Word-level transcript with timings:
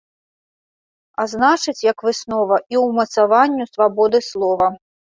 А 1.19 1.23
значыць, 1.35 1.77
як 1.91 1.97
выснова, 2.09 2.55
і 2.75 2.85
ўмацаванню 2.89 3.73
свабоды 3.75 4.29
слова. 4.35 4.77